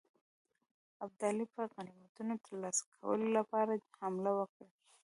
ابدالي 1.03 1.45
به 1.53 1.61
د 1.67 1.71
غنیمتونو 1.75 2.33
ترلاسه 2.45 2.83
کولو 2.99 3.25
لپاره 3.37 3.71
حمله 3.99 4.31
وکړي. 4.39 4.69